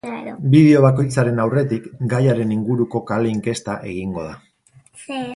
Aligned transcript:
Bideo 0.53 0.79
bakoitzaren 0.85 1.41
aurretik 1.43 1.85
gaiaren 2.13 2.53
inguruko 2.55 3.01
kale 3.11 3.33
inkesta 3.33 3.75
egingo 3.91 4.25
da. 4.29 4.33